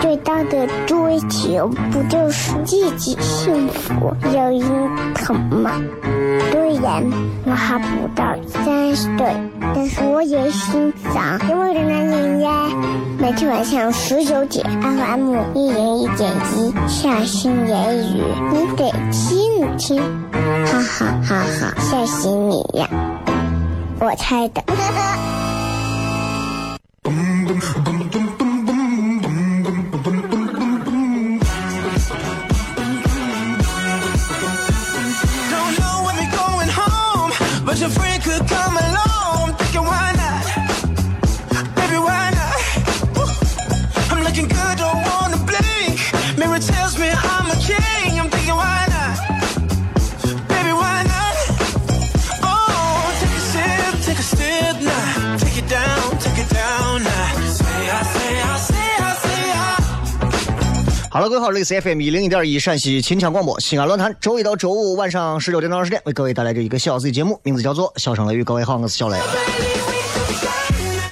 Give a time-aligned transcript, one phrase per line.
[0.00, 4.62] 最大的追求不就是自己幸福、有人
[5.14, 5.72] 疼吗？
[6.50, 7.04] 虽然
[7.44, 9.34] 我还不到三十岁，
[9.74, 12.68] 但是我也心脏因为的男人呀。
[13.18, 20.00] 每天晚上十九点，FM 一人一点一，下心言语，你得听一听，
[20.66, 22.88] 哈哈哈哈，吓死你呀！
[24.00, 24.62] 我猜的。
[61.22, 68.42] 好了，各位好，这里是 FM 一零一点一陕西秦腔广播西安论坛，周一到周五晚上十六点到二十点为各位带来这一个小时的节目，名字叫做《笑声雷雨》。
[68.44, 69.16] 各位好，我是小雷。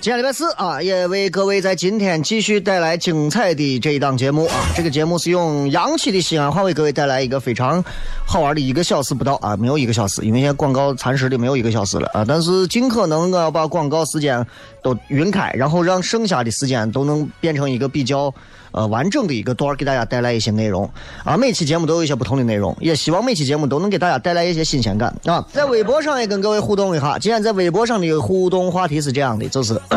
[0.01, 4.55] 今天礼拜四啊，也为各位在今天继续带来精彩的这一档节目啊。
[4.75, 7.81] 这个节目是用洋气的西安话为各位带来一个非常
[8.27, 12.25] 好玩的一个小时不到啊，没有一个小时，因为现在广告蚕食的没有一个小时了啊。
[12.27, 14.45] 但是尽可能的把广告时间
[14.83, 18.35] 都匀开，然后让剩下的时间都能变成一个比较
[18.73, 20.89] 呃完整的一个段儿，给大家带来一些内容
[21.25, 21.37] 啊。
[21.37, 25.47] 每期节目都有一些不同的内容，也希望每期节目都能给大家带来一些新鲜感啊。
[25.53, 29.81] 在微博上也跟各位互动一下，今天在微博上的互动话题是这样的，就是。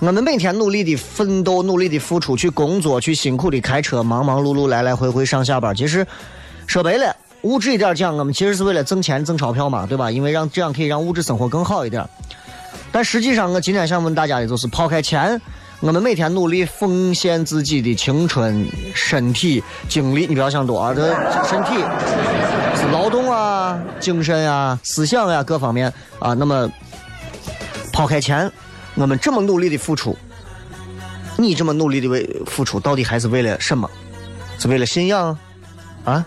[0.00, 5.72] 我们每天努力的奋斗，努力的付出，去工作，去辛苦的开车，忙忙碌碌来来回回上下班。
[5.76, 6.04] 其实
[6.66, 10.10] 说白了，物质一点讲，我们其实是为了挣钱挣钞票嘛，对吧？
[10.10, 12.04] 因为让这样可以让物质生活更好一点。
[12.90, 15.40] 但实际上，我今天想问大家的就是，抛开钱，
[15.82, 21.12] 我们每天努力奉献自己的青春、身体、精力，你不要想多啊，这
[21.44, 21.74] 身体
[22.76, 26.34] 是劳动啊、精神啊、思想啊、各方面啊。
[26.34, 26.70] 那么
[27.92, 28.48] 抛开钱。
[28.94, 30.16] 我们这么努力的付出，
[31.36, 33.90] 你这么努力的为付出，到底还是为了什么？
[34.60, 35.36] 是为了信仰
[36.04, 36.24] 啊？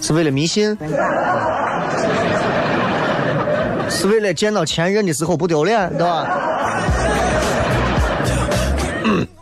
[0.00, 0.78] 是为了迷信？
[3.90, 6.55] 是为了见到前任的时候不丢脸，对吧？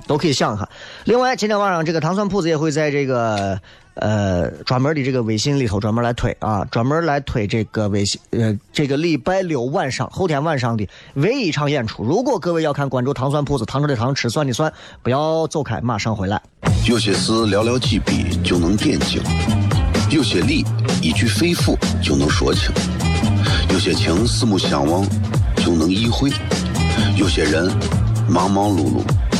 [0.07, 0.69] 都可以想一下。
[1.05, 3.61] 另外，今天晚上这个糖蒜铺子也会在这个
[3.95, 12.03] 呃专门的这个微信里头专门来推啊，专门来推这个微信呃这个礼拜六晚上后天晚上的唯一一场演出。
[12.03, 14.73] 如果各位要看，关注糖蒜铺子，糖吃的糖，吃蒜的蒜，
[15.03, 16.41] 不要走开，马上回来。
[16.87, 19.23] 有些事寥寥几笔就能点睛，
[20.11, 20.65] 有些理
[21.01, 22.71] 一句肺腑就能说清，
[23.71, 25.07] 有些情四目相望
[25.57, 26.31] 就能意会，
[27.17, 27.73] 有些人
[28.29, 29.03] 忙忙碌碌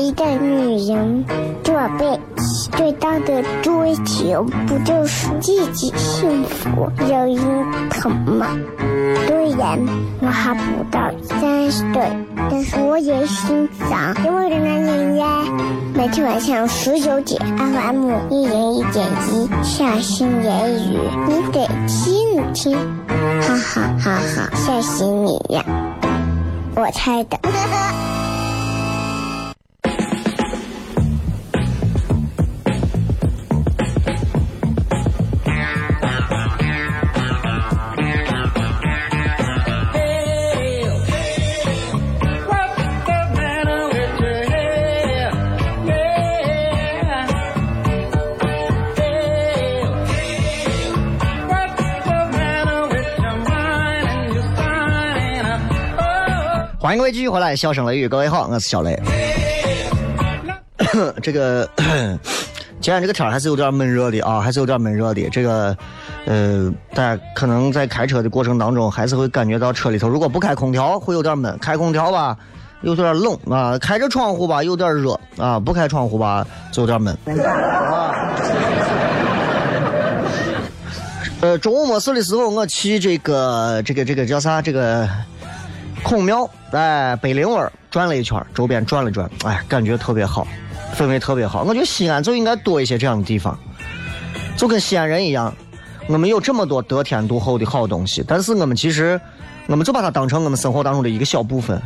[0.00, 1.24] 一个女人，
[1.62, 7.36] 这辈子最大的追求不就是自己幸福、有人
[7.90, 8.46] 疼吗？
[9.26, 9.78] 虽然
[10.20, 12.10] 我还不到三十岁，
[12.50, 15.44] 但是我也心脏因为的男人呀。
[15.94, 20.98] 每天晚上十九点，FM 一人一点一，下心言语，
[21.28, 22.74] 你得听听，
[23.42, 25.62] 哈哈哈哈，吓死你呀！
[26.74, 27.38] 我猜的。
[56.90, 59.00] 欢迎各位继续回来，笑声雷雨，各位好，我是小雷。
[61.22, 61.64] 这个
[62.82, 65.30] 今天这个天儿还是有点闷热的啊，还是有点闷热的。
[65.30, 65.76] 这个
[66.26, 72.36] 呃，大家可能在开车的过程当中，还是会感觉到车里头如果不开空调会有点闷，开空调吧
[72.80, 77.16] 有点冷啊，开着窗户吧有点热啊，不开窗户吧就有点闷。
[77.38, 78.34] 啊
[81.40, 84.60] 呃，中午没事的时候，我去这个这个这个叫啥？
[84.60, 85.08] 这个
[86.02, 90.46] 孔庙，哎，北陵湾转了一圈，周边转了转，哎，感觉特别好，
[90.96, 91.62] 氛围特别好。
[91.62, 93.56] 我觉得西安就应该多一些这样的地方，
[94.56, 95.54] 就跟西安人一样，
[96.08, 99.20] 我们有这么多得天独厚的好东西，但是我们其实，
[99.68, 101.80] 我们就把它当成我们生活当中的一个小部分，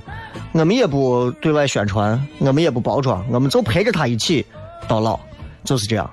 [0.52, 4.46] 我们也不对外宣传，我们也不包装，我们就陪着它一起
[4.88, 5.20] 到老，
[5.64, 6.08] 就是这样。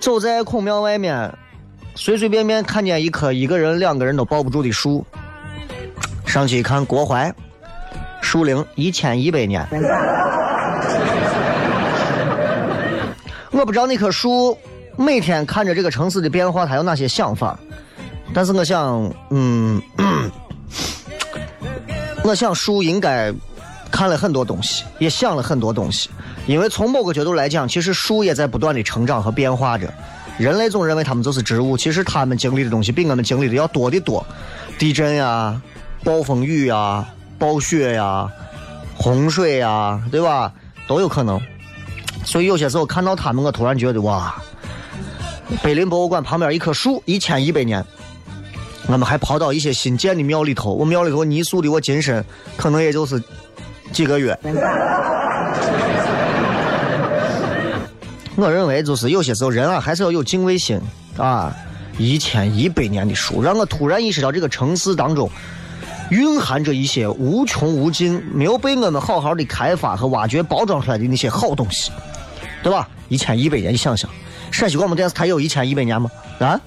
[0.00, 1.32] 走在孔庙外面。
[1.96, 5.04] 随随便便看见一棵一个人、两个人都抱不住的树，
[6.30, 7.34] 上去一看，国槐，
[8.20, 9.66] 树龄一千一百年。
[13.50, 14.56] 我不知道那棵树
[14.96, 17.58] 每天看着这个城市的变化，它有哪些想法，
[18.32, 19.82] 但是我想，嗯，
[22.22, 23.34] 我想树应该
[23.90, 26.08] 看了很多东西，也想了很多东西，
[26.46, 29.92] 因为从某个角度来讲，其实树也在不断的成长和变化着。
[30.38, 34.24] 人类总认为他们就是植物，其实他们经历的东西比我们经历的要多得多，
[34.78, 35.60] 地震呀、
[36.02, 37.06] 暴风雨呀、
[37.38, 38.30] 暴雪呀、
[38.96, 40.52] 洪水呀，对吧？
[40.86, 41.40] 都有可能。
[42.24, 44.34] 所以有些时候看到他们，我突然觉得哇，
[45.62, 47.84] 碑林博物馆旁边一棵树一千一百年，
[48.86, 52.24] 我们还跑到一些新建的庙里头，我庙里头泥塑的我金身
[52.56, 53.22] 可能也就是
[53.92, 54.38] 几个月。
[58.36, 60.80] 我认为就是有些时候人啊，还是要有敬畏心
[61.16, 61.54] 啊。
[61.98, 65.30] 一千一百年的树，让我突然意识到这个城市当中
[66.10, 71.90] 蕴含着一些无穷无尽、没有被我们好好的开发和挖掘、包装出来的那些好东西，
[72.62, 72.88] 对吧？
[73.08, 74.10] 一千一百年，你想想，
[74.50, 76.10] 陕西广播电视台有一千一百年吗？
[76.40, 76.60] 啊？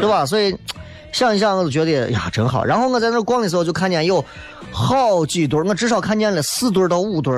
[0.00, 0.24] 对吧？
[0.24, 0.56] 所以
[1.12, 2.64] 想一想，我就觉得呀，真好。
[2.64, 4.24] 然后我在那逛的时候，就看见有
[4.70, 7.34] 好几对我至少看见了四对到五对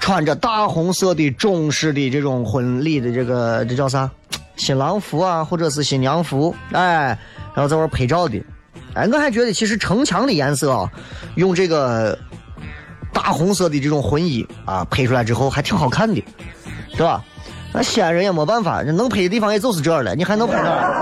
[0.00, 4.10] 穿着大红色的中式的这种婚礼的这个这叫啥？
[4.56, 7.16] 新郎服啊，或者是新娘服，哎，
[7.54, 8.42] 然后在那拍照的，
[8.94, 10.90] 哎，我还觉得其实城墙的颜色啊，
[11.36, 12.18] 用这个
[13.12, 16.24] 大红色的这种婚衣啊拍出来之后还挺好看的，
[16.94, 17.22] 是吧？
[17.72, 20.92] 那西安人也没办法，能拍的地方也就是这儿了，你还能拍哪儿？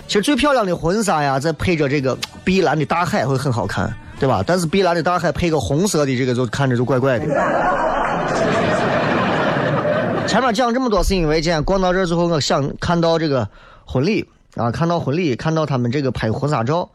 [0.08, 3.92] 其实最漂亮的婚纱呀，再配着这个碧蓝的大海会很好看。
[4.18, 4.44] 对吧？
[4.46, 7.24] 但是碧蓝的大海配个红色的，这个就看着就怪怪的。
[10.30, 13.48] 前面讲这么多，是因为今天逛到这儿之后，我想看到这个
[13.84, 14.24] 婚礼
[14.54, 16.88] 啊，看到婚礼，看到他们这个拍婚纱照，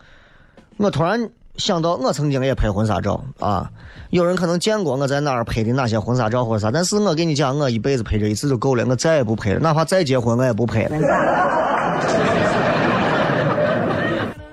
[0.78, 3.70] 我突然想到，我曾经也拍婚纱照啊。
[4.10, 10.98] 有人可能见过我在哪儿拍的哪些婚纱照或者啥，但是我跟你讲，我一辈子拍这一次就够了，我再也不拍了，哪怕再结婚，我也不拍了。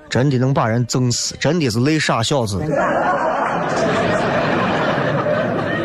[0.11, 2.59] 真的能把人整死，真的是累傻小子。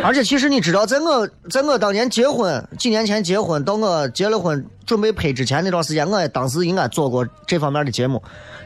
[0.08, 8.22] 而且其实你知道，在我在我当年结婚几年前结婚，到我结了婚准备拍之前那段时间，我也当时应该做过这方面的节目，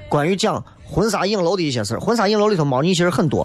[0.09, 3.45] 关于讲婚纱影楼的一些事婚纱影楼里头猫腻其实很多，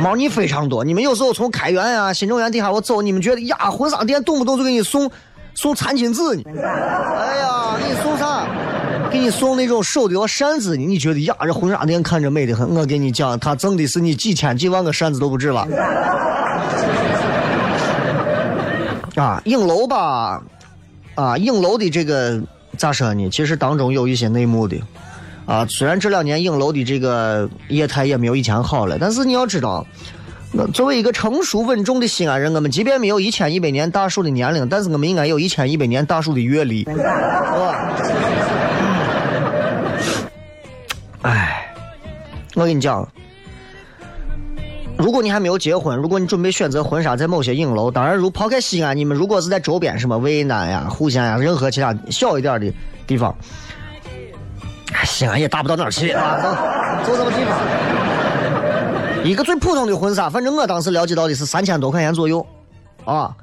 [0.00, 0.82] 猫腻非常多。
[0.82, 5.10] 你们有时候从开元呀、新中原底下我走，你们觉得呀，婚纱店动不动就给你送
[5.54, 6.42] 送餐巾纸呢？
[6.58, 7.49] 哎呀，
[9.10, 10.76] 给你送那种手的扇子？
[10.76, 12.68] 你觉得呀，这婚纱店看着美的很。
[12.74, 15.66] 我跟你讲，他挣的是你几千几万个扇子都不止了。
[19.16, 20.40] 啊，影楼吧，
[21.16, 22.40] 啊，影楼的这个
[22.78, 23.28] 咋说呢？
[23.30, 24.80] 其实当中有一些内幕的。
[25.44, 29.84] 啊，虽然这两年影楼的这个业态也没有以前好了，但是你要知道，
[30.72, 37.90] 作为一个成熟稳重的西安人，我们即便没有一千一百年大树的年龄，但是我们应该有一千一百年大树的阅历，是吧？
[41.22, 41.74] 哎，
[42.54, 43.06] 我跟你讲，
[44.96, 52.72] 如果你还没有结婚，如果你准备选择婚纱在某些影楼，当然，如抛开西安，你们如果是在周边什么渭南呀、户县呀，任何其他小一点的
[53.06, 53.36] 地方，
[55.04, 57.58] 西安也大不到哪儿去啊，就这么地方。
[59.22, 62.46] 一个最普通的婚纱，反正我当时了解到的是三千多块钱左右，
[63.04, 63.36] 啊，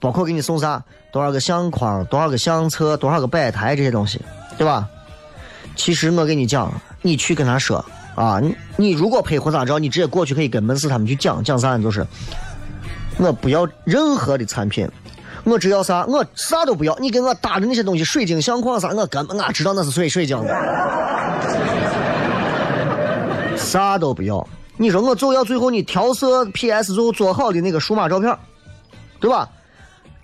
[0.00, 4.20] 包括给你送啥，多少个相框，多少个相册，多少个摆台这些东西，
[4.58, 4.88] 对吧？
[5.76, 6.72] 其实我跟你讲。
[7.04, 7.84] 你去跟他说
[8.14, 11.82] 啊，你你如果拍婚纱照，你直接过去可以跟门市他们去讲讲啥呢？
[11.82, 12.06] 就是
[13.18, 14.88] 我不要任何的产品，
[15.44, 16.96] 我只要啥，我啥都不要。
[16.98, 20.54] 你给我搭的那些东西，水晶相框啥，我根本俺知道那是水水晶的，
[23.58, 24.46] 啥都不要。
[24.78, 28.34] 你说我就要最后你调色 PS 最后做好的那个数码照片，
[29.20, 29.46] 对吧？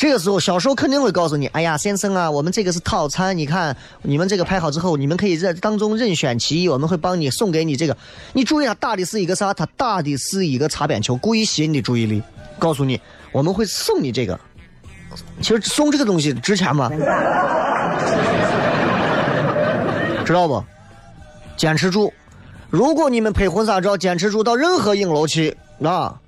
[0.00, 7.94] 这个时候销售肯定会告诉你，哎呀，先生啊，我们这个是套餐，你看你们这个拍好之后，你们可以在当中任选其一，我们会帮你送给你这个。
[8.32, 9.52] 你注意，他打的是一个啥？
[9.52, 12.22] 他打的是一个擦边球，故意吸引你的注意力，
[12.58, 12.98] 告诉你
[13.30, 14.40] 我们会送你这个。
[15.42, 16.90] 其实送这个东西值钱吗？
[20.24, 20.64] 知道不？
[21.58, 22.10] 坚持住。
[22.70, 25.54] 如果你们拍婚纱照，坚持住到任何影楼去，
[25.84, 26.18] 啊，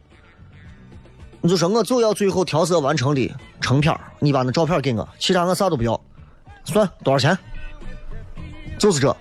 [1.42, 3.30] 你就说我就要最后调色完成的
[3.60, 6.00] 成片你把那照片给我，其他我啥都不要，
[6.64, 7.36] 算多少钱？
[8.78, 9.16] 就是这，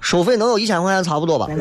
[0.00, 1.46] 收费能有一千块钱差不多吧？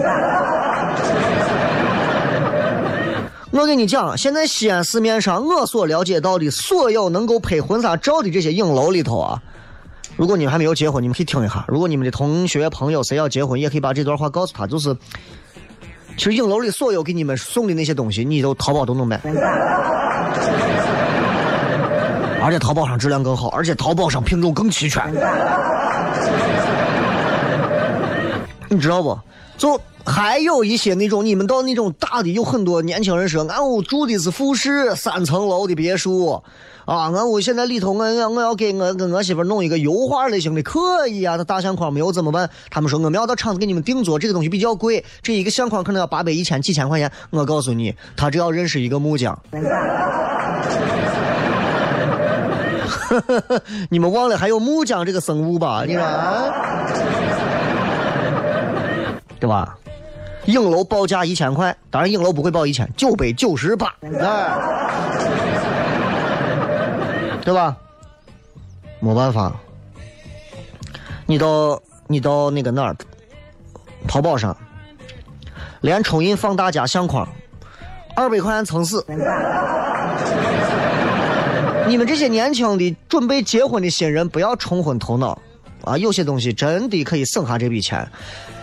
[3.52, 9.44] 我跟你讲，现在西安市面上我所了解到的所有能够拍婚纱照的这些影楼里头啊。
[10.18, 11.66] 如果你们还没有结婚，你们可以听一下。
[11.68, 14.66] 如果你们的同学朋友谁要结婚，也可以把这段话告诉他。
[14.66, 14.96] 就是，
[16.22, 19.20] 其实影楼里所有给你们送的那些东西，你都淘宝都能买，
[22.40, 25.04] 而且淘宝上质量更好，而且淘宝上品种更齐全。
[28.70, 29.20] 你知道不？
[29.58, 36.42] 就还有一些那种你们到那种大的，有很多年轻人说，俺屋住的是复式三层楼的别墅。
[36.86, 41.36] 啊，俺屋现在里头，我我我要给我跟我媳妇弄一个油画类型的，可以啊。
[41.38, 42.50] 那大相框没有怎么办？
[42.72, 47.10] 他们说我们要到厂子给你们定做，这个东西比较贵，这一个相框可能要八百、一千、几千块钱。
[47.30, 49.40] 我告诉你，他只要认识一个木匠。
[53.90, 55.84] 你们忘了还有木匠这个生物吧？
[55.86, 56.02] 你说，
[59.40, 59.78] 对吧？
[60.46, 63.94] 影楼报价一千块，当然影楼不会报一千，九百九十八。
[67.44, 67.76] 对吧？
[69.00, 69.52] 没办法，
[71.26, 72.96] 你到你到那个哪儿，
[74.08, 74.56] 淘宝上，
[75.82, 77.28] 连冲印放大加相框，
[78.16, 79.04] 二百块钱撑死。
[81.88, 85.38] 你们这些年轻的准备结婚的新人，不要冲昏头脑
[85.84, 85.98] 啊！
[85.98, 88.08] 有些东西真的可以省下这笔钱。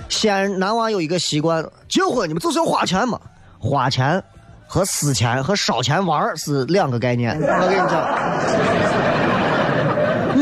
[0.09, 3.21] 西安男娃有一个习惯，结婚你们就是要花钱嘛，
[3.59, 4.23] 花钱。
[4.71, 7.35] 和私钱和烧钱玩是两个概念。
[7.41, 8.03] 我跟你讲，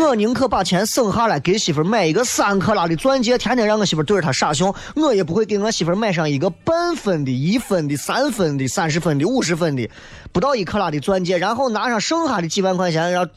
[0.04, 9.88] 我宁可把钱省下来给媳妇买一个三克拉的钻戒，天天让我媳妇对着她傻笑，我也不会给我媳妇买上一个半分的、一分的、三分的、三十分的、五十分的
[10.32, 13.28] 不到一克拉的钻戒，然后拿上剩下的几万块钱，让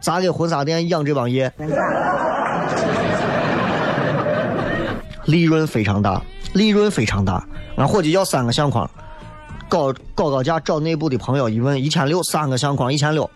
[0.00, 1.52] 砸给婚纱店养这帮爷，
[5.28, 6.22] 利润非常大，
[6.54, 7.46] 利润非常大。
[7.76, 8.90] 俺伙计要三个相框。
[9.68, 13.30] 搞搞高价找内部的朋友一问，一千六三个相框一千六，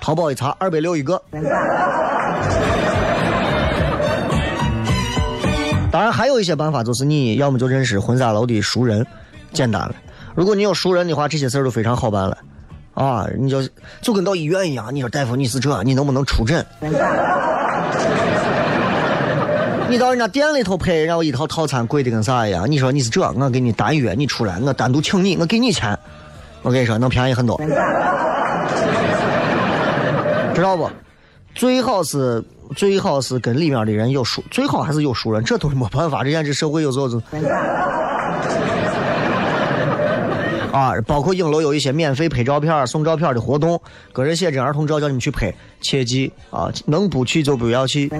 [0.00, 1.22] 淘宝一查二百六一个。
[5.92, 9.06] 当然还有一些办法，就是你要么就认识婚纱楼的熟人，
[9.52, 9.94] 简单了。
[10.34, 12.36] 如果你有熟人的话，这些事儿都非常好办了。
[12.94, 13.62] 啊，你就
[14.00, 16.66] 就跟到医院一样，你说大夫你是这，你能不能出诊？
[19.94, 22.68] 你到人家店里头拍，然后一套套餐贵的跟啥一样？
[22.68, 25.96] 你说你是这，我给你单约你出来，我单独请你，我给你钱，
[26.62, 27.56] 我跟你说能便宜很多，
[30.52, 30.90] 知道不？
[31.54, 32.42] 最好是
[32.74, 36.24] 最好是跟里面的人有熟，最好还是有熟人，这都是没办法。
[36.24, 37.16] 这现在社会有时候是
[40.72, 43.80] 啊，包括影楼有一些免费拍照片、送照片的活动，
[44.12, 48.10] 个人写真、儿童照叫你们去拍，切记啊，能不去就不要去。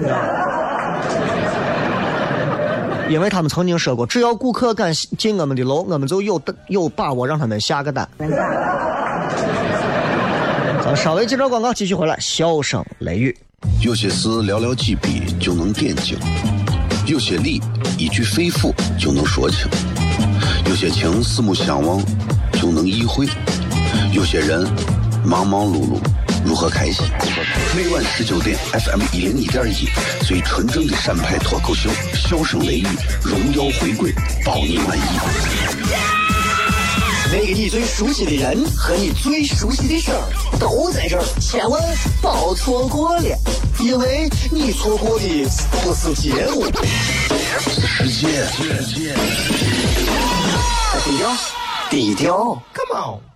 [3.09, 8.07] 因为他们曾经说过，只要顾客敢进我们的楼，我们就有有把握让他们下个单。
[10.83, 13.35] 咱稍微接着广告，继续回来，笑声雷雨。
[13.81, 16.17] 有些事寥寥几笔就能点睛，
[17.07, 17.61] 有些理
[17.97, 19.67] 一句肺腑就能说清，
[20.67, 21.99] 有些情四目相望
[22.53, 23.27] 就能意会，
[24.13, 24.67] 有些人
[25.23, 25.99] 忙忙碌碌。
[26.45, 27.03] 如何开心？
[27.75, 29.89] 每晚十九点，FM 一零一点一，
[30.25, 32.87] 最纯正的陕派脱口秀，笑声雷雨，
[33.23, 34.13] 荣耀回归，
[34.45, 35.01] 保你满意。
[37.31, 40.21] 那个你最熟悉的人和你最熟悉的事儿
[40.59, 41.81] 都在这儿，千万
[42.21, 43.23] 别错过了，
[43.79, 45.25] 因为你错过的
[45.83, 46.65] 不是节目，
[47.59, 48.45] 世界。
[51.03, 51.37] 低调，
[51.89, 53.34] 低调，Come on。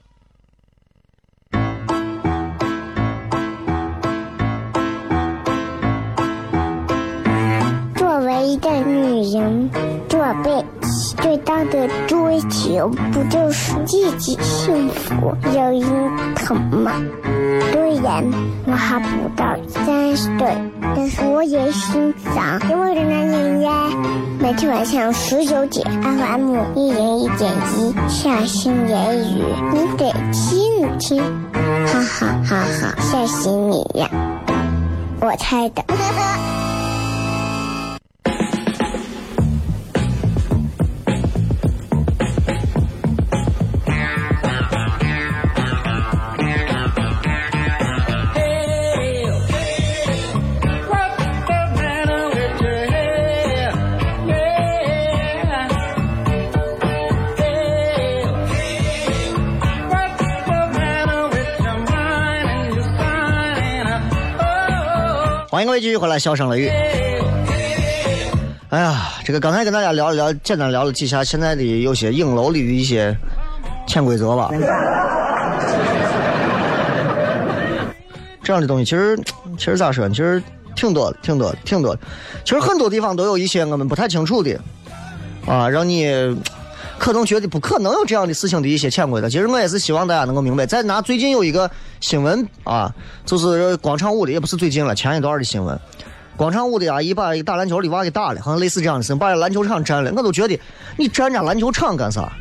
[8.61, 9.69] 的女人
[10.07, 16.91] 这辈子最大的追求，不就是自己幸福、有人疼吗？
[17.71, 17.89] 对。
[18.01, 18.23] 然
[18.65, 20.47] 我还不到三十岁，
[20.95, 23.89] 但是我也心脏因为人男人呀。
[24.39, 34.09] 每天晚上十九点，FM 一零一点一，下心言语，你得听一听，哈哈哈哈，吓死你呀！
[35.19, 35.83] 我猜的。
[65.59, 66.69] 欢迎各位继续回来，笑声雷雨。
[68.69, 73.13] 哎呀，这个刚才跟大家聊了聊，简单聊了几下现在的有些影楼里的一些
[73.85, 74.49] 潜规则吧。
[78.41, 79.19] 这样的东西其实
[79.57, 80.13] 其实咋说呢？
[80.13, 80.41] 其实
[80.77, 81.99] 挺多的，挺多的，挺多的。
[82.45, 84.57] 其实很多地方都有一些我们不太清楚的
[85.45, 86.05] 啊，让你
[86.99, 89.27] 可能觉得不可能有这样的事情的一些潜规则。
[89.29, 90.65] 其实我也是希望大家能够明白。
[90.65, 92.93] 再拿最近有一个新闻啊，
[93.25, 95.79] 就是广场舞的，也不是最近了，前一段的新闻。
[96.37, 100.13] 广场舞的阿姨把一个打篮球的娃给打了，好像类似这样的事情，把篮球场占了。
[100.15, 100.59] 我都觉得
[100.97, 102.31] 你占人家篮球场干啥？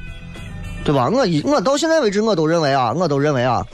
[0.85, 1.09] 对吧？
[1.09, 3.67] 我一我到现在为止，我都认为啊，我都认为啊，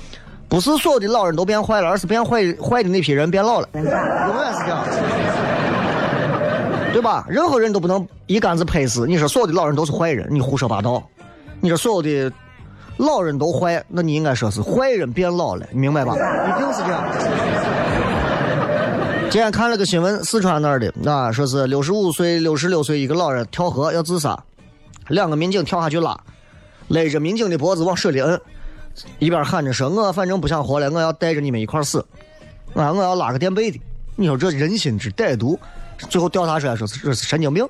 [0.49, 3.93] 不是所有的老人都变坏了，而是变坏坏的那批人变老了，永远
[4.55, 4.85] 是这样。
[6.95, 7.27] 对吧？
[7.29, 9.05] 任何人都不能一竿子拍死。
[9.07, 11.03] 你说所有的老人都是坏人，你胡说八道。
[11.61, 12.33] 你说所有的
[12.99, 16.15] 老人都坏，那你应该说是坏人变老了，明白吧？
[16.15, 17.05] 一定是这样。
[19.29, 24.39] 今天看了个新闻，四川那儿的啊，说是六十五岁、六十六岁一个老人跳河要自杀，
[25.09, 26.17] 两个民警跳下去拉，
[26.87, 28.41] 勒着民警的脖子往水里摁，
[29.19, 31.99] 一边喊着说：“我反正不想活了，我要带着你们一块死，
[32.75, 33.81] 啊，我要拉个垫背的。”
[34.15, 35.59] 你说这人心之歹毒，
[36.09, 37.67] 最后调查出来说是这是神经病。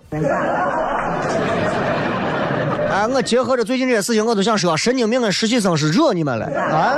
[2.90, 6.94] 哎，我结合着最近这些事情，我都想说，神经病跟实习生是惹你们了啊！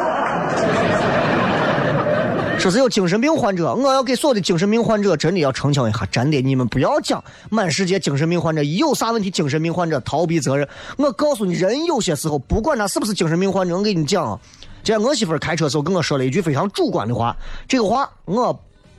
[2.59, 10.69] 说是有精神病患者，我要给所有的精神病患者真的要澄清一下，真的，你们不要讲满世界精神病患者一有啥问题，精神病患者逃避责任。
[10.99, 14.39] 我告诉你，人有些时候不管他是不是精神病患者，我跟你讲啊，
[14.83, 17.37] 今天我媳妇开车时候跟我说了一句非常主观的话，
[17.69, 18.59] 这个话我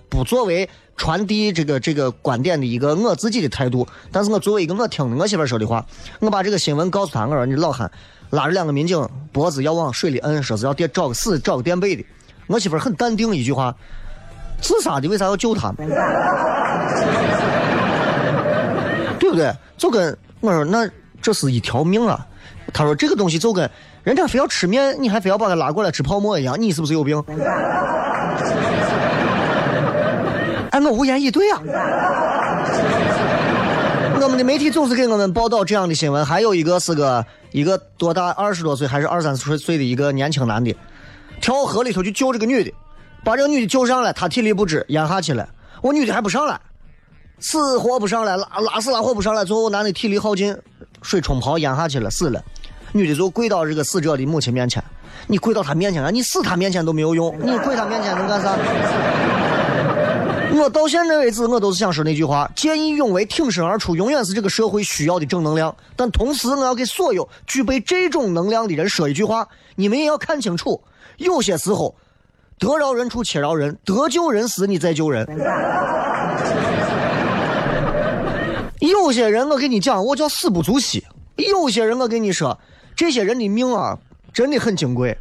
[0.09, 5.85] 不作为传递这个这个观点的一个我自己的态度，但是我作为一个我听我媳妇说的话，
[6.19, 7.89] 我把这个新闻告诉她，我说你老汉
[8.31, 12.03] 拉着两个民警脖子要往水里摁，说是要垫找个死找个垫背的。
[12.47, 13.73] 我媳妇很淡定一句话
[14.59, 15.71] ：“自杀的为啥要救他？
[19.19, 19.53] 对不对？
[19.77, 20.89] 就跟我说，那
[21.21, 22.25] 这是一条命啊。
[22.73, 23.69] 他说这个东西就跟
[24.03, 27.23] 人家非要吃面，你还非要把他拉过来吃泡馍一样，你是不是有病？
[30.71, 31.61] 哎，我无言以对啊。
[34.19, 40.75] 我们的媒体总是给我们报道这样的新闻，还有一个是个一个多大二十多岁还是二三十岁的一个年轻男的。
[41.39, 42.73] 跳河里头去救这个女的，
[43.23, 45.47] 把这个女的救上来，他体力不支淹下去了。
[45.81, 46.59] 我女的还不上来，
[47.39, 49.45] 死活不上来，拉拉死拉活不上来。
[49.45, 50.57] 最后男的体力耗尽，
[51.03, 52.43] 水冲泡淹下去了，死了。
[52.91, 54.83] 女的就跪到这个死者的母亲面前，
[55.27, 56.09] 你跪到他面前啊？
[56.09, 58.57] 你死他面前都没有用，你跪他面前能干啥？
[60.59, 65.75] 我到现在为止，我都是想说那句话：见义勇为、挺身而出，永远是这个社会需要的正能量。
[65.95, 70.81] 但同时，我要给所有具备这种能量的人说一句话：你们也要看清楚。
[71.17, 71.95] 有些时候，
[72.57, 75.27] 得饶人处且饶人，得救人时你再救人。
[78.79, 81.03] 有些人我跟你讲，我叫死不足惜。
[81.35, 82.57] 有些人我跟你说，
[82.95, 83.97] 这些人的命啊，
[84.33, 85.17] 真的很金贵。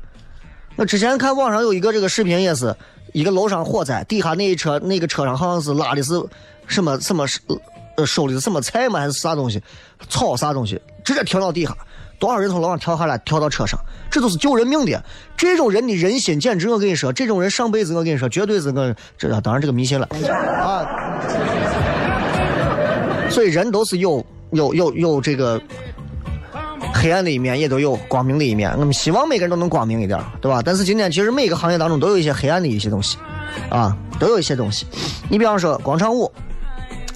[0.77, 2.75] 我之前看网上有一个这个视频，也是
[3.12, 6.12] 一个楼上火灾，底下那一车那个车上好像是拉的是
[6.67, 7.27] 什么什么
[7.97, 9.62] 呃收的是什么菜吗还是啥东西，
[10.09, 11.75] 草啥东西，直接停到底下。
[12.19, 13.79] 多少人从楼上跳下来，跳到车上，
[14.11, 15.05] 这都是救人命的。
[15.37, 20.09] 这种人的人心，简直我跟你说，这种人上辈子我跟你说，绝对是我这当然这个迷信了
[20.62, 20.87] 啊。
[23.29, 25.61] 所以人都是有有有有这个
[26.96, 28.72] 黑暗的一面，也都有光明的一面。
[28.78, 30.62] 我们希望每个人都能光明一点，对吧？
[30.64, 33.18] 但是今天其实每个行业当中都有一些黑暗的一些东西
[33.70, 34.87] 啊，都有一些东西。
[35.28, 36.30] 你比方说广场舞，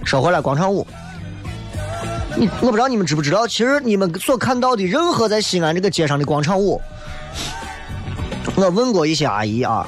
[0.05, 0.87] 说回来广场舞。
[2.37, 6.81] 你我不知道你们知不知道，其实你们所看到的任何在西安这个街上的广场舞，
[8.55, 9.87] 我问过一些阿姨啊，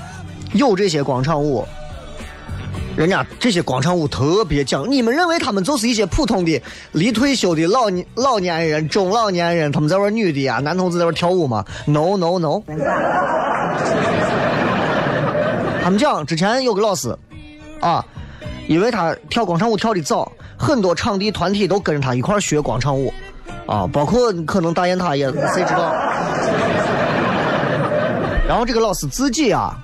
[0.53, 1.65] 有这些广场舞，
[2.97, 12.63] 人家这些广场舞特别讲，你们认为他们就是一些普通的离退休的老老年人、中老年人，他们在玩女的啊，男同志在玩跳舞吗？No No No，
[15.83, 17.17] 他们讲之前有个老师，
[17.81, 18.05] 啊，
[18.69, 23.13] 因为他跳广场舞跳的早，很多场地团体都跟着他一块学广场舞，
[23.67, 25.95] 啊，包括可能大雁塔也谁知道。
[28.47, 29.75] 然后这个老师自己啊，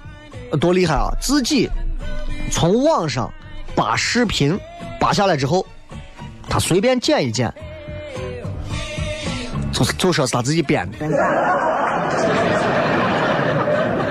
[0.61, 1.09] 多厉害啊！
[1.23, 1.71] 自己
[2.51, 3.33] 从网上
[3.75, 4.59] 把视频
[4.99, 5.65] 扒下来之后，
[6.49, 7.53] 他随便剪一剪，
[9.73, 10.99] 就就说是他自己编的。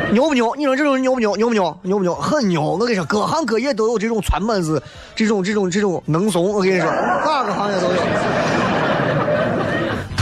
[0.09, 0.55] 牛不牛？
[0.55, 1.35] 你说这种人牛不牛？
[1.35, 1.77] 牛不牛？
[1.81, 2.15] 牛不牛？
[2.15, 2.61] 很牛！
[2.61, 4.81] 我跟你说，各行各业都有这种窜本子，
[5.13, 6.53] 这种这种这种能怂。
[6.53, 6.89] 我跟你说，
[7.25, 7.93] 哪个行业都有。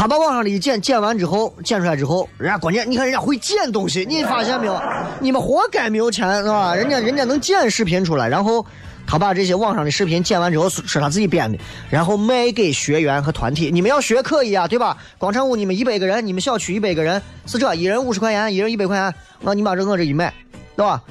[0.05, 4.79] 他把网上的一剪剪完之后，剪出来之后，人家关键你看人家会剪东西，你发现没有？
[5.19, 6.75] 你们活该没有钱是吧？
[6.75, 8.63] 人家人家能剪视频出来，然后
[9.07, 11.57] 他把这些网上的视频剪完之后是他自己编的，
[11.89, 13.71] 然后卖给学员和团体。
[13.71, 14.95] 你们要学可以啊，对吧？
[15.17, 20.31] 广场舞你们一百个人，你们小区一百个人是这，一人五十块钱，一人一百块钱，那你把这我这一卖，
[20.75, 21.01] 对吧？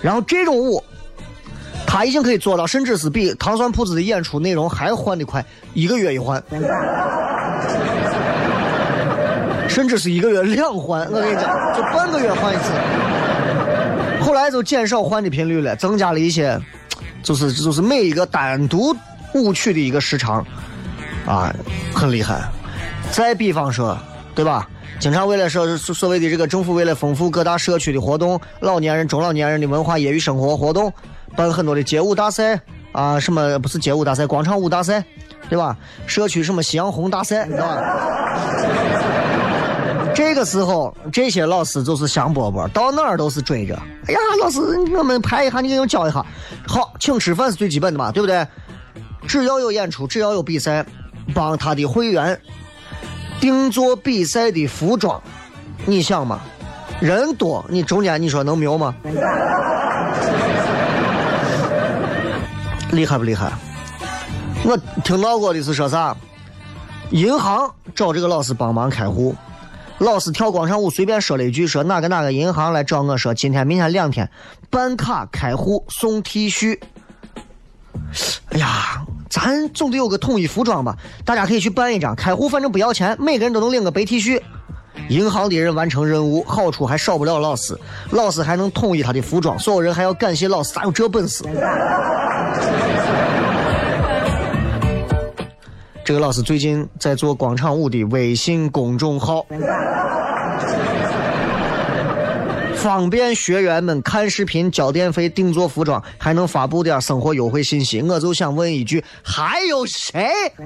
[0.00, 0.82] 然后这种舞。
[1.86, 6.42] 他已经可以做到，甚至是比糖蒜铺子的演出内容还换的快，一个月一换。
[9.68, 12.72] 甚至是一个月两换，我跟你讲，就半个月换一次。
[14.20, 16.58] 后来就减少换的频率了，增加了一些，
[17.22, 18.94] 就是就是每一个单独
[19.34, 20.44] 舞曲的一个时长，
[21.26, 21.54] 啊，
[21.94, 22.40] 很厉害。
[23.12, 23.96] 再比方说，
[24.34, 24.68] 对吧？
[24.98, 30.92] 经常为了说所所谓的这个政府为了丰富各大社区的活动，老年人、中老年人的文化业余生活活动，
[31.36, 35.04] 办很多的街舞大赛啊，什么不是街舞大赛，广场舞大赛，
[35.48, 35.76] 对吧？
[36.06, 39.17] 社区什么夕阳红大赛，知道吧？
[40.18, 43.80] 这个时候，这些老师就是香饽饽，到哪儿都是追着。
[44.08, 44.60] 哎呀，老师，
[44.92, 46.26] 我们拍一下，你给我教一下。
[46.66, 48.44] 好，请吃饭是最基本的嘛，对不对？
[49.28, 50.84] 只要有演出，只要有比赛，
[51.32, 52.36] 帮他的会员
[53.38, 55.22] 定做比赛的服装。
[55.86, 56.40] 你想嘛，
[56.98, 58.92] 人多，你中间你说能牛吗？
[62.90, 63.52] 厉害不厉害？
[64.64, 66.16] 我听到过的是说啥？
[67.10, 69.32] 银行找这个老师帮忙开户。
[69.98, 74.30] 老师跳广场舞，随便说了一句，说哪个哪个银行来找我说，今天明天两天
[74.70, 76.78] 办卡开户送 T 恤。
[78.50, 80.96] 哎呀，咱总得有个统一服装吧？
[81.24, 84.40] 大家可以去办一张开户，反正不要钱，每个人都能领个白 T 恤。
[85.08, 87.78] 银行的人完成任务，好处还少不了老师，
[88.10, 91.44] 老师还能统一他的服装，所有人还要感谢老师，咋有这本事？
[96.08, 99.44] 这个老师最近在做广场舞的微信公众号，
[102.76, 108.00] 方便学员们看视频、交电费、定做服装，还能发布点生活优惠信息。
[108.00, 110.30] 我就想问一句，还有谁？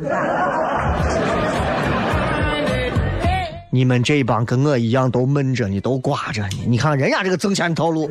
[3.70, 6.50] 你们这帮跟我一样都闷着呢，都挂着呢？
[6.68, 8.09] 你看人家这个挣钱套路。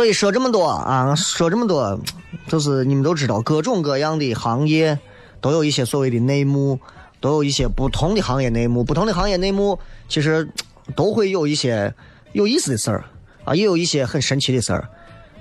[0.00, 2.00] 所以说这么多啊，说这么多，
[2.48, 4.98] 就是你们都知道，各种各样的行业
[5.42, 6.80] 都有一些所谓的内幕，
[7.20, 8.82] 都有一些不同的行业内幕。
[8.82, 10.48] 不同的行业内幕其实
[10.96, 11.92] 都会有一些
[12.32, 13.04] 有意思的事儿
[13.44, 14.88] 啊，也有一些很神奇的事儿，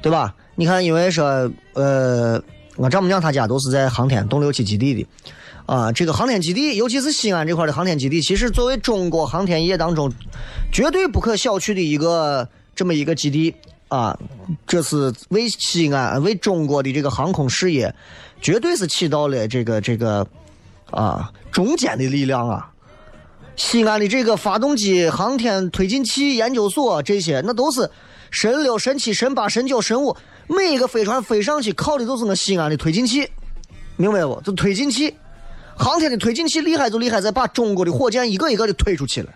[0.02, 0.36] 对吧？
[0.56, 2.44] 你看，因为说，呃，
[2.76, 5.08] 我丈母娘她家都是在航天东六七基地的
[5.68, 5.90] 啊。
[5.94, 10.12] 这个航天基地，尤其是西安这块的航天基地，其实作为中国航天业当中
[10.70, 13.56] 绝对不可小觑的一个这么一个基地。
[13.90, 14.18] 啊，
[14.66, 17.94] 这是为西安、为中国的这个航空事业，
[18.42, 20.26] 绝对是起到了这个这个
[20.92, 22.72] 啊中间的力量啊。
[23.56, 27.90] 西安的这个发动机、航天推进器研究所这些，那都是
[28.32, 30.16] 神六、神七、神八、神九、神五，
[30.48, 33.28] 每一个飞船飞上去靠的都是我西安的推进器，
[33.98, 34.40] 明白不？
[34.46, 35.14] 这推进器，
[35.76, 39.30] 航天的推进器厉害就厉害在把中国的火箭一个一个的推出去了，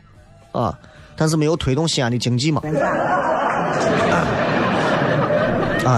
[0.54, 0.80] 啊，
[1.18, 2.62] 但是没有推动西安的经济嘛。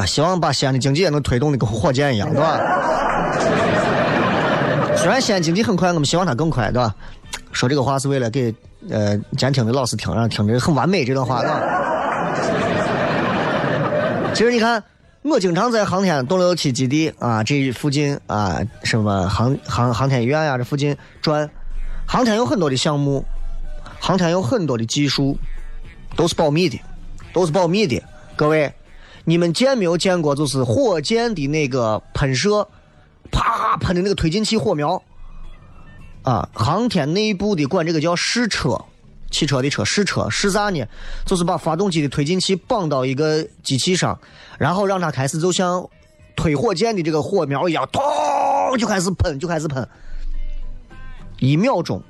[0.06, 2.60] 希望把西安的经济也能推动的跟火箭一样，对吧？
[4.96, 6.96] 虽然西安经济很快，我们希望它更快，对吧？
[7.52, 8.54] 说这个话是为了给
[8.90, 11.62] 呃监听的老师听，让听着很完美这段话，对吧？
[14.34, 14.84] 其实你看，
[15.22, 21.50] 我经常在航天东六七基地啊这附近啊，什么航航航天医院呀这附近转，
[22.06, 23.24] 航天有很多的项目，
[24.00, 25.38] 航天有很多的技术，
[26.16, 26.82] 都是保密的，
[27.32, 28.02] 都是保密的，
[28.36, 28.74] 各位。
[29.26, 30.36] 你们见没有见过？
[30.36, 32.68] 就是火箭的那个喷射，
[33.32, 35.02] 啪喷的那个推进器火苗，
[36.22, 38.80] 啊，航天内部的管这个叫试车，
[39.32, 40.86] 汽车的车试车试啥呢？
[41.26, 44.20] 就是把发动机的推进器绑到一个机器上，
[44.60, 45.90] 然后让它开始就像
[46.36, 48.02] 推火箭的这个火苗一样，咚
[48.78, 49.88] 就开始喷，就开始喷，
[51.40, 52.02] 一秒钟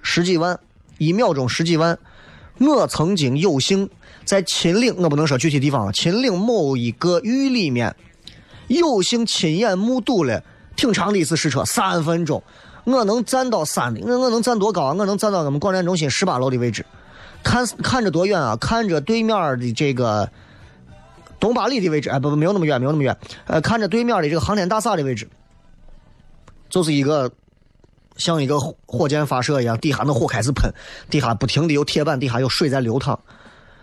[0.00, 0.58] 十几万，
[0.98, 1.98] 一秒钟十几万。
[2.58, 3.90] 我曾经有幸
[4.26, 7.94] 在秦岭，我不能说具体地方，秦岭某一个峪里面，
[8.66, 10.42] 有幸亲眼目睹了
[10.74, 12.42] 挺长的一次试车，三分钟。
[12.84, 14.92] 我能站到山的，我我能站多高？
[14.94, 16.84] 我能站到我们广电中心十八楼的位置，
[17.44, 18.56] 看看着多远啊？
[18.56, 20.28] 看着对面的这个
[21.38, 23.16] 东八里的位置，哎，不不，没有那么远，没有那么远。
[23.46, 25.28] 呃，看着对面的这个航天大厦的位置，
[26.68, 27.30] 就是一个
[28.16, 30.68] 像一个火箭发射一样，底下那火开始喷，
[31.08, 33.18] 底下不停的有铁板，底下有水在流淌。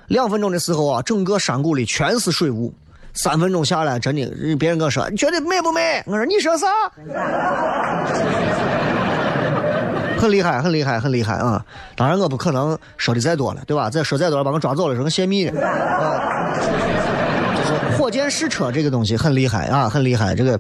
[0.07, 2.73] 两分钟的时候啊，整个山谷里全是水雾。
[3.15, 4.25] 三分钟下来，真的，
[4.57, 6.01] 别人跟我说，你觉得美不美？
[6.07, 6.65] 我说你说啥？
[10.17, 11.63] 很厉害，很厉害，很厉害啊！
[11.95, 13.89] 当然，我不可能说的再多了，对吧？
[13.89, 15.61] 再说再多了，把我抓走了，说我泄密的。
[15.61, 16.55] 啊，
[17.55, 20.33] 就是火箭试车这个东西很厉害啊，很厉害。
[20.33, 20.59] 这个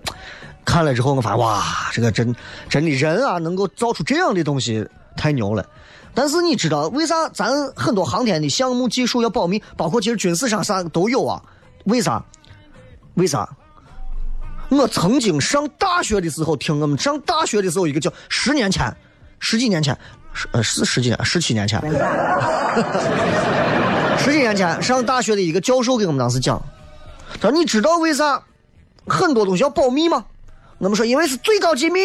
[0.65, 2.35] 看了之后，我发现哇，这个真
[2.69, 5.65] 真的人啊，能够造出这样的东西，太牛了。
[6.13, 9.61] 但是你知道为啥咱很多航天的项目技术要保密？
[9.75, 11.41] 包括其实军事上啥都有啊？
[11.85, 12.23] 为啥？
[13.15, 13.49] 为啥？
[14.69, 18.95] 我曾经上大学的时候听我们上大学的时候一个叫十年前。
[19.39, 19.97] 十几年前，
[20.33, 21.77] 十呃是十几年，十七年前，
[24.17, 26.61] 十几年前上大学的一个教授给我们当时讲，
[27.41, 28.41] 他说：“你知道为啥
[29.05, 30.23] 很多东西要保密吗？”
[30.79, 31.99] 我们说：“因为是最高机密。”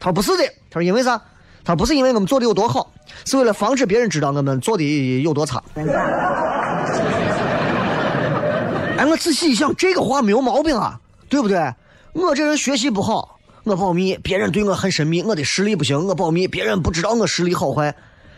[0.00, 1.20] 他说：“不是的。”他说：“因为啥？”
[1.66, 2.92] 他：“不是因为我们做的有多好，
[3.24, 5.60] 是为了防止别人知道我们做的有多差。”
[8.96, 10.98] 哎，我仔细一想，这个话没有毛病啊，
[11.28, 11.58] 对不对？
[12.12, 13.38] 我这人学习不好。
[13.64, 15.22] 我保密，别人对我很神秘。
[15.22, 17.92] 我的实力不行，我保密，别人不知道我实力好坏。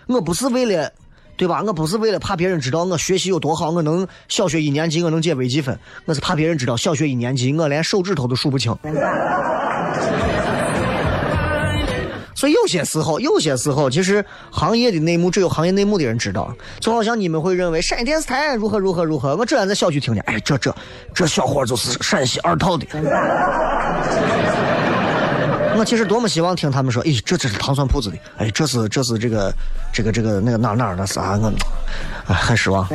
[0.07, 0.91] 我不是为了，
[1.37, 1.63] 对吧？
[1.67, 5.79] 我不是为了怕别人知道我学习有多好，我能小学一年级我能解微积分。
[6.07, 8.75] 我是怕别人知道小学一年级我连手指头都数不清。
[12.39, 16.55] 所以有些时候，有些时候，其实行业的内幕只有行业内幕的人知道。
[16.79, 20.73] 就好像你们会认为陕西电视台如何如何如何，我之前在小区听见，哎，这这
[21.13, 22.87] 这小伙就是陕西二套的。
[25.77, 29.53] 我其实多么希望听他们说，哎，这这是糖蒜铺子的，哎，这是这是这个
[29.93, 31.53] 这个这个那个哪哪那啥，我，
[32.29, 32.87] 哎，很失望。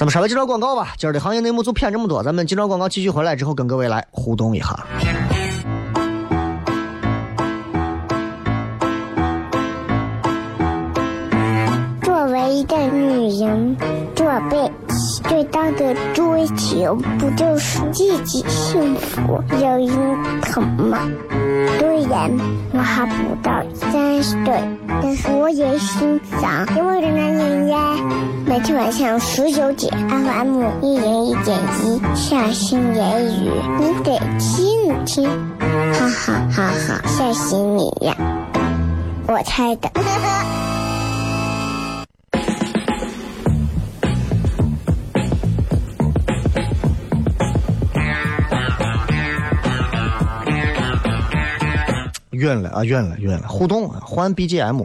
[0.00, 4.86] 咱们稍微介绍广告吧，今儿的行业内幕就骗这么多，咱们介绍广告继续回来之后跟各位来互动一下。
[12.02, 13.76] 作为一个女人，
[14.16, 14.69] 做背。
[15.28, 20.98] 最大的追求不就是自己幸福、有人疼吗？
[21.78, 22.30] 虽然
[22.72, 24.60] 我还不到三十岁，
[25.02, 27.96] 但是我也心脏因为人男人呀。
[28.46, 35.28] 每天晚上十九点，FM 一人一点一，下心言语，你得听听，
[35.92, 38.16] 哈哈哈哈，吓死你呀！
[39.28, 39.88] 我猜的。
[52.40, 53.46] 晕了啊，晕了，晕了！
[53.46, 54.82] 互动换 BGM。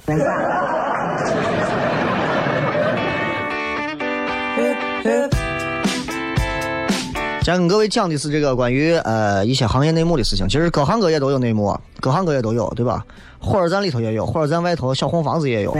[7.43, 13.05] 先跟各位讲的是这个关于呃一些行业内幕的事情，其实各行各业都有内幕，各行各业都有，对吧？
[13.39, 15.71] 火车站里头也有，火车站外头小红房子也有，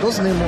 [0.00, 0.44] 都是内幕。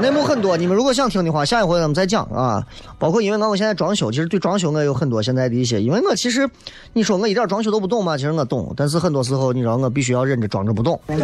[0.00, 2.66] 内幕很多，你们如果想听的话，下一回咱们再讲啊。
[2.98, 6.48] 包括因为俺我现在装修，其实对装修我有很多现在的一些，因为我其实
[6.92, 11.16] 你说我一点装修都不懂嘛，其实我懂，但是很多时候你知道我必须要忍着装着不懂，对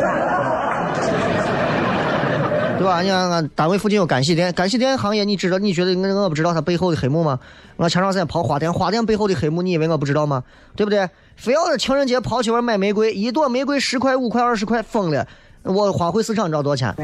[2.85, 3.01] 吧？
[3.03, 5.59] 你看俺单位附近有干洗店，干洗店行业你知道？
[5.59, 7.39] 你觉得我我不知道它背后的黑幕吗？
[7.77, 10.43] 我前段时间跑花店，花店背后的黑幕，你以为我不知道吗？
[10.77, 11.09] 对不对？
[11.37, 15.27] 非要在情人节跑去玩买玫瑰，一朵玫瑰十块、五块、二十块，疯了！
[15.63, 16.95] 我花卉市场你知道多少钱？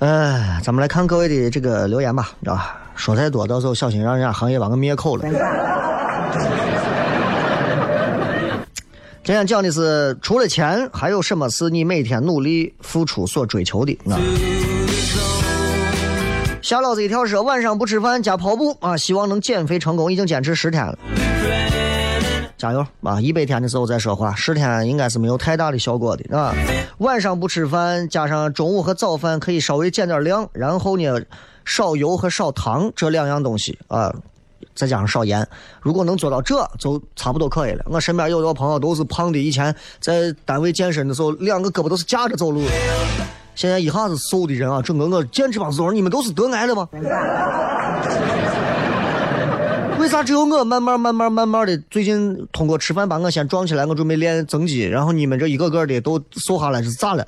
[0.00, 2.76] 哎，咱们来看各位的这个留言吧，知道吧？
[2.94, 5.24] 说太多，到时候小心让人家行业把我灭口了。
[9.22, 13.98] 今天讲的是，除了钱，还有什么是你每天努力付出所追求的？
[14.10, 14.20] 啊？
[16.60, 20.98] 夏老子一条说，晚上不吃饭加跑步啊，希望能减肥成功，已经坚持十天了。
[22.64, 23.20] 加油啊！
[23.20, 26.50] 一百天的时候再说话，十天应该是没有太大的效果的啊。
[26.96, 31.20] 晚上不吃饭，加上中午和早饭可以稍微减点量，然后呢，
[31.66, 34.10] 少油和少糖这两样东西啊，
[34.74, 35.46] 再加上少盐，
[35.82, 37.84] 如果能做到这，就差不多可以了。
[37.90, 42.70] 我身边有个朋友都是胖的，以前在单位健身的时候，两个胳膊都是架着走路的，
[43.54, 46.88] 现在一下子瘦的人啊，整个我简直把说你们都是得癌了吗？
[50.04, 57.26] 为啥只有我慢慢慢慢慢慢的，最近通过吃饭把我先壮起来，我准备练增肌，然后你们这一个个的都瘦下来是咋了？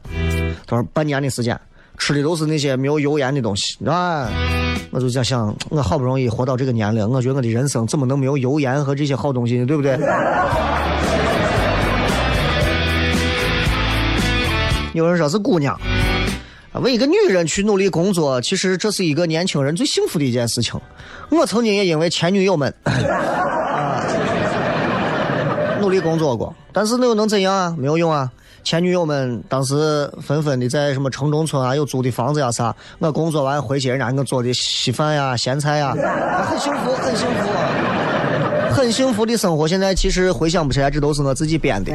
[0.67, 1.59] 他说半年的时间，
[1.97, 4.29] 吃的都是那些没有油盐的东西，啊，
[4.91, 9.65] 我就在想，我好不容易活到这个年龄，我觉得我的人生怎么能没有油盐和这些好东西呢？
[9.65, 9.99] 对不对？
[14.93, 15.75] 有人说是姑娘。
[16.83, 20.81] 为一个女人去努力工作，其实这是一个年轻人最幸福的一件事情。
[21.31, 24.03] 我曾经也因为前女友们 啊
[25.81, 27.75] 努力工作过，但是那又能怎样啊？
[27.79, 28.31] 没有用啊！
[28.65, 35.95] 前女友们当时纷纷的在什么城中村啊有租的房子呀啥，我工作完回去，人家给我做的稀饭呀、咸菜呀，
[36.49, 37.71] 很幸福，很幸福，啊，
[38.73, 39.69] 很幸福的生活。
[39.69, 41.93] 现在其实回想不起来，这都是我自己编的。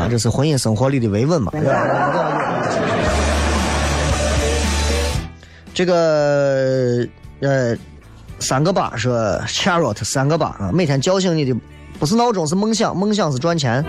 [0.00, 1.52] 啊，这是婚姻生活里的维稳嘛？
[5.74, 7.06] 这个
[7.40, 7.76] 呃，
[8.38, 9.14] 三个八说
[9.46, 11.54] Charlotte 三个八啊，每天叫醒你的
[11.98, 13.84] 不是闹钟，是梦想，梦想是赚钱。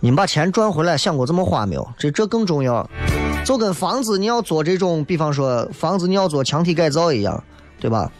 [0.00, 1.86] 你们把钱赚回来，想过怎么花没有？
[1.98, 2.88] 这这更重要。
[3.44, 7.44] 就跟房子你要做这种，比方说房子你要做墙体改造一样，
[7.78, 8.10] 对吧？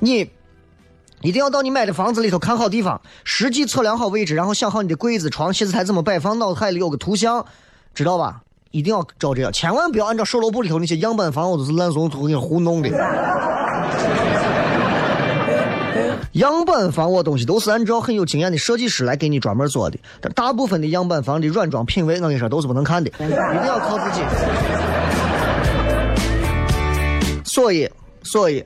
[0.00, 0.28] 你。
[1.20, 7.44] 一定要到你买的房子里头看好地方，实际测量好位置，然后想好你的柜子、床、写字台怎么摆放，脑海里有个图像，
[7.92, 8.40] 知道吧？
[8.70, 12.88] 一定要照这样，千万不要按照售楼部里头那些样板房，我都是烂怂图给你糊弄的。
[16.32, 24.20] 样板房我东西都是按照很有经验的设计师来给你专门做的，但大部分的样板房的软装品位，我跟你说都是不能看的，一定要靠自己。
[27.44, 27.90] 所以，
[28.22, 28.64] 所以，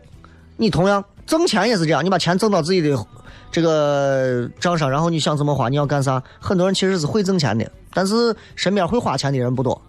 [0.59, 1.03] 你同样。
[1.27, 3.07] 挣钱也是这样，你把钱挣到自己的
[3.51, 6.23] 这个账上，然后你想怎么花，你要干啥？
[6.41, 9.81] 很多人其实是会挣钱的，但是身边会花钱的人不多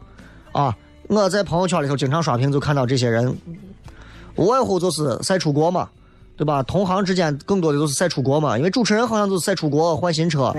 [0.52, 0.76] 啊。
[1.08, 3.36] 我在朋友圈里头经常刷屏，就看到这些人，
[4.36, 5.90] 无外乎就是晒出国嘛，
[6.38, 6.64] 对吧？
[6.64, 10.52] 同行之间更多的都是晒出国嘛，因为主持人好像都是晒出国换新车，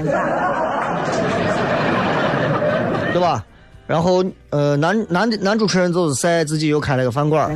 [3.13, 3.45] 对吧？
[3.87, 7.55] 然后呃，男男的男主持人就是晒自己又开了个饭馆。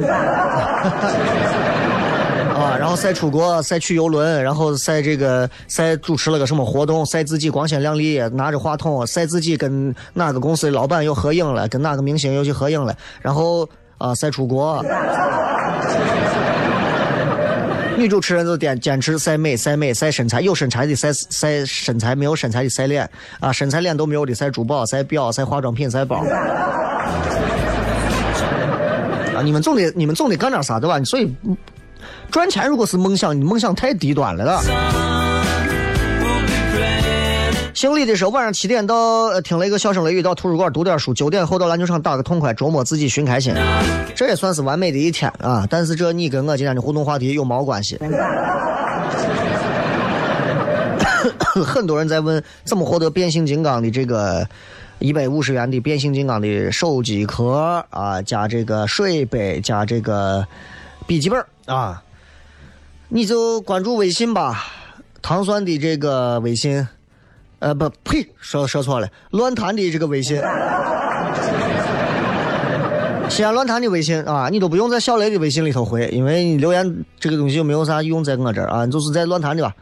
[2.59, 12.93] 啊，然后赛出国，赛去游轮，然后赛这个，赛主持了个什么活动，赛自己光鲜亮丽，拿着话筒，赛自己跟哪个公司的老板又合影了，跟哪个明星又去合影了，
[13.23, 13.69] 然后
[13.99, 14.85] 啊，赛出国。
[17.97, 23.09] 女主持人就坚坚持晒美，晒美，晒身材，有身材的晒晒身材，没有身材的晒脸，
[23.41, 26.17] 啊，身材脸都没有的晒珠宝，晒表，晒化妆品，晒包。
[29.37, 31.01] 啊，你们总得你们总得干点啥对吧？
[31.05, 31.33] 所以。
[32.31, 34.61] 赚钱如果是梦想，你梦想太低端了了。
[37.75, 43.55] 姓李的说，晚上七点到听了一个小声雷雨，到图书馆读点书，九点后到篮球场打个痛快，周末自己寻开心。
[44.17, 45.65] 这也算是完美的一天啊！
[45.71, 47.97] 但是这你跟我今天的互动话题有毛关系？
[51.65, 54.45] 很多人在问怎么获得变形金刚的这个
[54.99, 60.45] 一百五十元的变形金刚的手机壳啊，加这个水杯，加这个
[61.07, 62.03] 笔记本啊。
[63.11, 64.67] 你就关注微信吧，
[65.23, 66.87] 糖酸的这个微信，
[67.59, 70.37] 呃不呸，说说错了，乱谈的这个微信，
[73.31, 79.75] 西安乱谈的微信啊，你都不用在小雷的微信里头回，因为你留言这个东西就没有啥用在我这儿啊，你就是在乱谈的吧。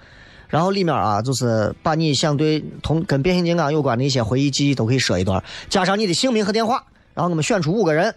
[0.48, 8.14] 然后里面啊，就是把你想对同跟变形金刚有关的一些回忆记忆都可以说一段，加上你的姓名和电话，然后我们选出五个人。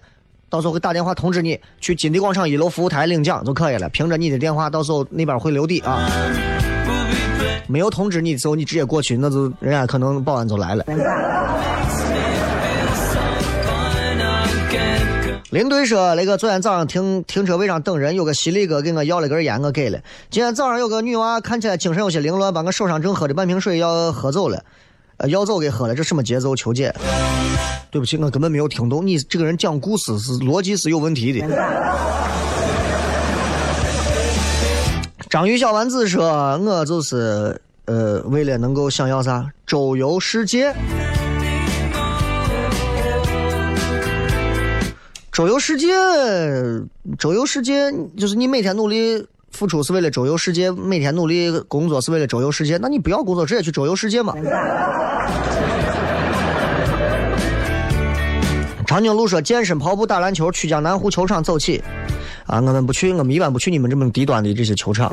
[0.49, 3.87] 到时候会打电话通知你去金地广场一楼服务台领奖就可以了。
[3.89, 6.09] 凭着你的电话，到时候那边会留底啊。
[7.67, 10.83] 没有通知你的时候，你直接过去，那就人家可能保安就来了。
[15.51, 19.99] 领队说：“那个昨天早上停停车位上等人，有个犀利哥给我要了根烟，我给了。
[20.29, 24.63] 今天早上有个女娃看起来精神有些凌乱，把我手上正喝的半瓶水要喝走了。”
[25.19, 26.55] 呃，要走给喝了，这什么节奏？
[26.55, 26.95] 求解，
[27.91, 29.05] 对不起，我根本没有听懂。
[29.05, 31.45] 你这个人讲故事是逻辑是有问题的。
[35.29, 40.73] 章鱼小丸子说：“我就是呃，为了能够想要啥，周游世界。
[45.33, 45.87] 周游世界，
[47.17, 49.27] 周游世界，就是你每天努力
[49.59, 54.33] 付出是为了周游世界，每天努力工作是为了周游世界，那你不要工作，直接去周游世界嘛。
[58.87, 61.83] 长颈鹿说：“健身、跑步、打篮球，去江南湖球场走起。”
[62.47, 65.11] 啊，我们不去，我们一般不去你们这么低端的这些球场。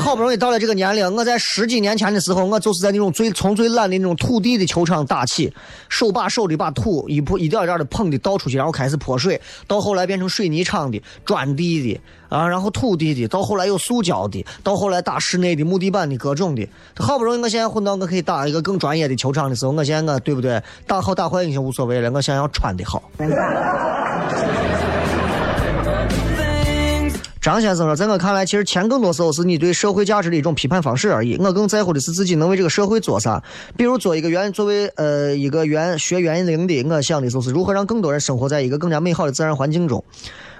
[0.00, 5.52] 好不容易到了这个年龄，我在十几年前的时候，我就是在那种最从最烂的那种土地的球场打起，
[5.88, 16.68] 手把手的把土一铺一点一点的捧的倒出去，然后开始泼水，到后来变成水泥场的、砖地的啊，然后土地的，到后来有塑胶的，到后来打室内的木地板的各种的。
[16.96, 20.62] 好不容易我现在混到我可以打一个更专业的球场的时候，我现在我对不对？
[20.86, 23.02] 打好打坏已经无所谓了，我想要穿的好。
[27.40, 31.36] 张先生说：“在我看来，其实钱更多时候是你对社会价值的一种批判方式而已。
[31.38, 33.42] 我更在乎的是自己能为这个社会做啥。
[33.76, 40.02] 比如做一个园，作为呃一个园学园林的，我想的就是如何让更多人生活在一个更加美好的自然环境中。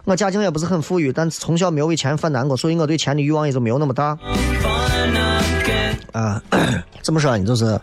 [0.05, 4.17] 我家境也不是很富裕，但从小没有为钱犯难过，所以我对钱的欲望也就没有那么大。
[6.13, 6.41] 啊，
[7.03, 7.45] 怎么说呢？
[7.45, 7.79] 就是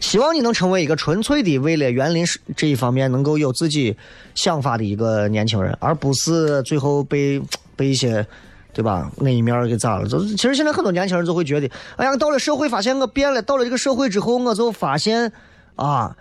[0.00, 2.24] 希望你能成为一个纯粹的为了园林
[2.56, 3.96] 这一方面能够有自己
[4.34, 7.40] 想法的一个年轻人，而不是最后被。
[7.80, 8.26] ”被一些，
[8.74, 9.10] 对吧？
[9.16, 10.06] 那一面给咋了？
[10.06, 15.32] 就是其实现在很多年轻人就会觉得，哎呀，到了社会发现我变了，到了这个社会之后，我就发现
[15.76, 16.14] 啊，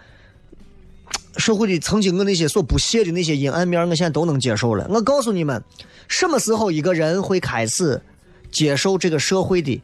[1.36, 4.88] 社会的曾经我那些所不屑的那些阴暗面，我现在都能接受了。
[4.90, 5.62] 我告诉你们，
[6.08, 8.02] 什么时候一个人会开始
[8.50, 9.82] 接受这个社会的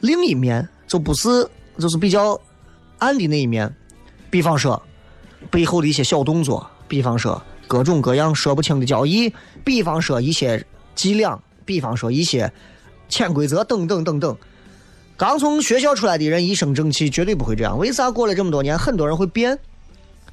[0.00, 1.48] 另一面，就不是
[1.78, 2.38] 就是比较
[3.02, 3.74] 暗的那一面，
[4.30, 4.80] 比方说
[5.50, 7.40] 背后的一些小动作，比方说。
[7.68, 9.32] 各种各样说不清的交易，
[9.64, 10.62] 比方说一些
[10.94, 12.52] 伎俩，比方说一些
[13.08, 14.36] 潜规则等等等等。
[15.16, 17.78] 刚从学校出来的人一身正气，绝对不会这样。
[17.78, 19.58] 为啥过了这么多年，很多人会变？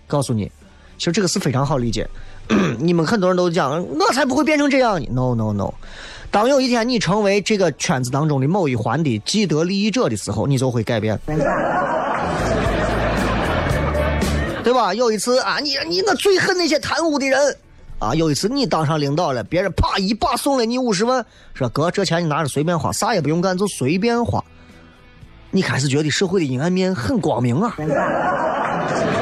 [0.05, 0.51] 告诉你，
[0.97, 2.05] 其实这个是非常好理解。
[2.77, 5.07] 你们很多人都讲，我才不会变成这样呢。
[5.13, 5.73] No No No，
[6.29, 11.17] 当有一天你成为这个圈子当中的某一环的既得利益者的时候，你就会改变。
[14.63, 14.93] 对吧？
[14.93, 17.57] 有一次啊，你你那最恨那些贪污的人
[17.99, 18.13] 啊！
[18.13, 24.43] 有一次你当上领导了，别人啪一把送了你五十万，说哥这钱你拿着随便花，啥也不用干就随便花。
[25.51, 27.75] 你开始觉得社会的阴暗面很光明啊。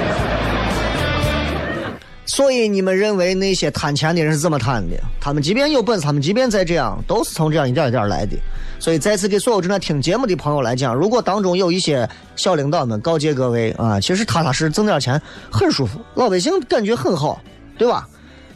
[2.27, 4.95] 所以你们认为那些贪钱的人是怎么贪的？
[5.19, 8.37] 他们即便有本事，他们即便再这样，都是从这样一点一点来的。
[8.79, 15.19] 所以再次给所有正在听节目的朋友来讲，如果当中有一些小领导们告诫各位啊，其实踏踏实实挣点钱
[15.49, 17.41] 很舒服，老百姓感觉很好，
[17.77, 18.07] 对吧？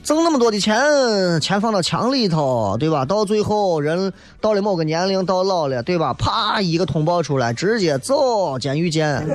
[0.04, 0.76] 挣那么多的钱，
[1.40, 3.06] 钱放到墙里头，对吧？
[3.06, 4.12] 到最后人
[4.42, 6.14] 到了某个年龄，到老了，对吧？
[6.16, 9.26] 啪一个通报出来，直接走监狱见。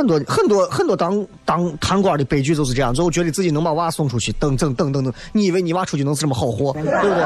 [0.00, 5.12] 很多很多很多当当贪官的悲剧就是这样，最后觉得自己能把娃送出去，等等等等等。
[5.32, 7.22] 你以为你娃出去能是什么好货， 对不对？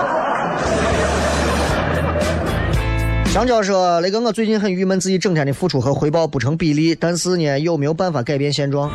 [3.33, 8.91] 香蕉说：“那个我最近很郁闷，自己整天的付出和回报不成比例，但是呢，又没有办法改变现状？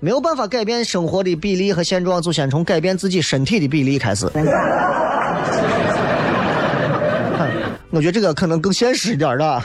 [0.00, 4.26] 没有办法改变生活的比例和现状，就先从改变自己身体的比例开始。
[7.90, 9.62] 我觉得这个可能更现实一点的。”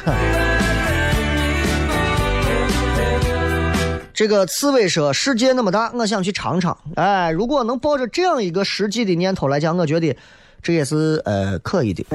[4.13, 6.77] 这个刺猬说：“世界那么大，我想去尝尝。
[6.95, 10.15] 哎，如果能抱着这样一个实际的念头来讲，我觉得
[10.61, 12.05] 这也是呃可以的。”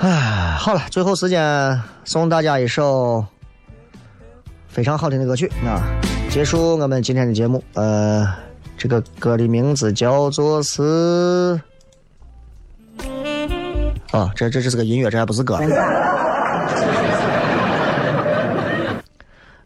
[0.00, 3.24] 哎，好了，最后时间送大家一首
[4.66, 5.78] 非常好听的歌曲啊，
[6.28, 7.62] 结束我们今天的节目。
[7.74, 8.26] 呃，
[8.76, 11.60] 这个歌的名字叫做是。
[14.12, 15.58] 啊，这这这是个音乐，这还不是歌。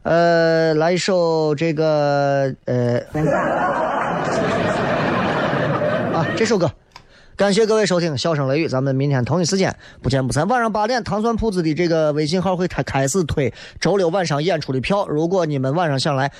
[0.04, 2.98] 呃，来一首这个呃，
[6.14, 6.70] 啊，这首歌，
[7.34, 10.46] 感谢各位收听《笑声雷雨》，咱们明天同一时间不见不散。
[10.46, 15.08] 晚上八点，糖蒜铺子的这个微信号会开开始推周六晚上演出的票。
[15.08, 16.30] 如果你们晚上想来，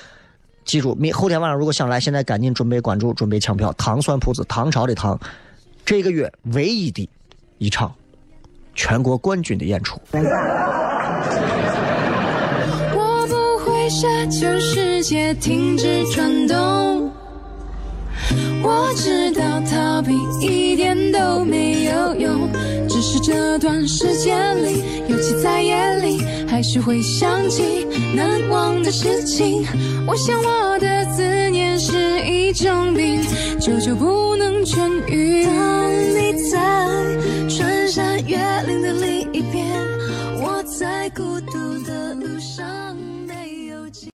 [0.64, 3.72] 记住明后天晚上如果想来，现在赶紧准备关注，准备抢票。
[3.72, 5.18] 糖蒜铺子，唐朝的唐，
[5.84, 7.10] 这个月唯一的。
[7.58, 7.94] 一场
[8.74, 10.00] 全国冠军的演出。
[12.94, 17.10] 我不会奢求世界停止转动，
[18.62, 22.50] 我知道逃避一点都没有用，
[22.88, 29.66] 只是这段时间里，尤其在夜里，还是会想起难忘的事情。
[30.06, 33.22] 我想我的思念是一种病，
[33.58, 35.46] 久久不能痊愈。
[36.50, 37.48] 在。
[37.48, 39.66] 穿山越岭的另一边，
[40.42, 40.62] 我。
[40.78, 43.05] 在孤独的路上。